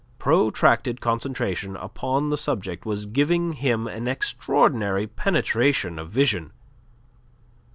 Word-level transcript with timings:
Protracted 0.17 0.99
concentration 0.99 1.75
upon 1.75 2.31
the 2.31 2.35
subject 2.37 2.87
was 2.87 3.05
giving 3.05 3.53
him 3.53 3.85
an 3.85 4.07
extraordinary 4.07 5.05
penetration 5.05 5.99
of 5.99 6.09
vision. 6.09 6.51